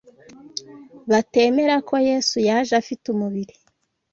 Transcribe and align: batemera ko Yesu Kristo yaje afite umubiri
batemera 1.11 1.75
ko 1.87 1.95
Yesu 2.09 2.31
Kristo 2.33 2.47
yaje 2.49 2.73
afite 2.81 3.03
umubiri 3.13 3.55